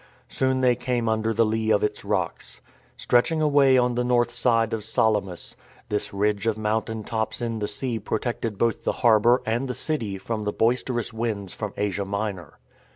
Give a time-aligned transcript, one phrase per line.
[0.29, 2.59] Soon they came under the lee of its rocks.
[2.97, 5.55] Stretching away on the north side of Salamis,
[5.89, 10.17] this ridge of mountain tops in the sea protected both the harbour and the city
[10.17, 12.57] from the boisterous winds from Asia Minor.